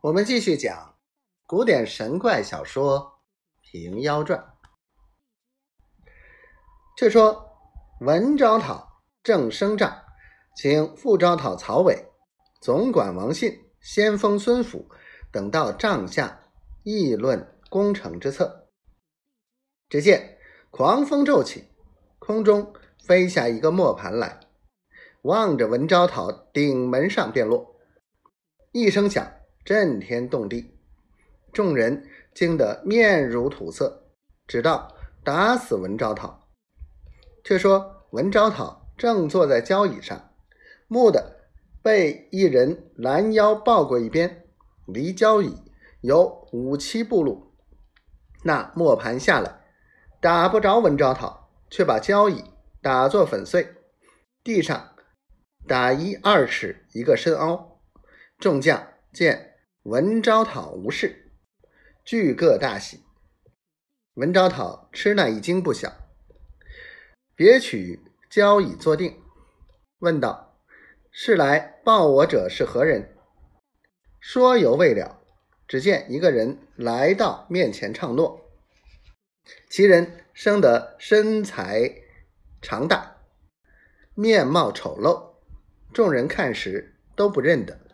[0.00, 0.94] 我们继续讲
[1.44, 3.20] 古典神怪小说
[3.68, 4.38] 《平妖传》。
[6.96, 7.50] 却说
[8.00, 10.04] 文昭讨郑升帐，
[10.54, 12.12] 请副昭讨曹伟、
[12.60, 14.88] 总管王信、先锋孙府
[15.32, 16.42] 等到帐下
[16.84, 18.68] 议论攻城之策。
[19.88, 20.38] 只见
[20.70, 21.64] 狂风骤起，
[22.20, 22.72] 空中
[23.04, 24.38] 飞下一个磨盘来，
[25.22, 27.74] 望着文昭讨顶门上便落，
[28.70, 29.34] 一声响。
[29.68, 30.78] 震天动地，
[31.52, 34.08] 众人惊得面如土色，
[34.46, 36.48] 直到打死文昭讨。
[37.44, 40.32] 却说文昭讨正坐在交椅上，
[40.88, 41.50] 蓦地
[41.82, 44.46] 被一人拦腰抱过一边，
[44.86, 45.54] 离交椅
[46.00, 47.52] 有五七步路。
[48.44, 49.60] 那磨盘下来，
[50.18, 52.42] 打不着文昭讨，却把交椅
[52.80, 53.74] 打作粉碎，
[54.42, 54.96] 地上
[55.66, 57.82] 打一二尺一个深凹。
[58.38, 58.82] 众将
[59.12, 59.56] 见。
[59.88, 61.30] 文昭讨无事，
[62.04, 63.00] 俱各大喜。
[64.12, 65.90] 文昭讨吃那一惊不小，
[67.34, 69.16] 别取交椅坐定，
[70.00, 70.60] 问道
[71.10, 73.16] ：“是来报我者是何人？”
[74.20, 75.22] 说犹未了，
[75.66, 78.46] 只见一个人来到面前唱诺。
[79.70, 81.94] 其人生得身材
[82.60, 83.22] 长大，
[84.12, 85.36] 面貌丑陋，
[85.94, 87.87] 众人看时都不认得。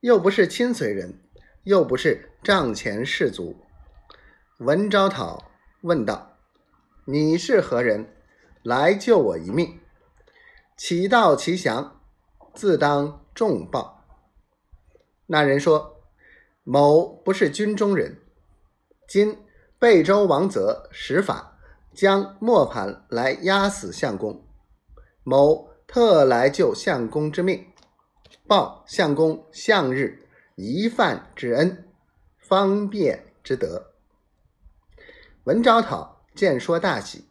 [0.00, 1.18] 又不是亲随人，
[1.64, 3.56] 又不是帐前士卒。
[4.58, 6.36] 文昭讨问道
[7.04, 8.14] ：“你是何人？
[8.62, 9.80] 来救我一命？
[10.76, 12.00] 其道其详？
[12.54, 14.04] 自当重报。”
[15.26, 16.00] 那人说
[16.62, 18.18] ：“某不是军中人，
[19.08, 19.36] 今
[19.80, 21.58] 贝州王泽使法
[21.92, 24.46] 将磨盘来压死相公，
[25.24, 27.66] 某特来救相公之命。”
[28.48, 31.84] 报相公向日一饭之恩，
[32.38, 33.92] 方便之德。
[35.44, 37.26] 文昭讨见说大喜，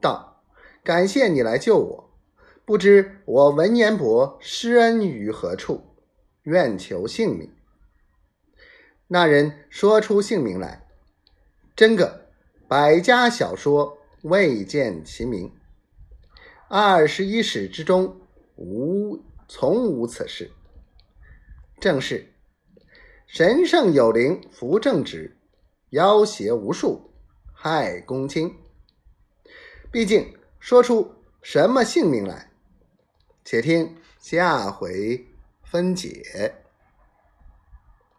[0.00, 0.44] 道
[0.84, 2.10] ：“感谢你来救我，
[2.64, 5.96] 不知我文彦博施恩于何处？
[6.44, 7.52] 愿求姓名。”
[9.08, 10.86] 那人说出姓名来，
[11.74, 12.28] 真个
[12.68, 15.52] 百家小说未见其名，
[16.68, 18.20] 二十一史之中
[18.54, 19.20] 无。
[19.48, 20.50] 从无此事，
[21.80, 22.32] 正是
[23.26, 25.36] 神圣有灵，扶正直，
[25.90, 27.10] 妖邪无数，
[27.52, 28.54] 害公卿。
[29.90, 32.50] 毕竟说出什么姓名来，
[33.44, 35.26] 且听下回
[35.62, 36.63] 分解。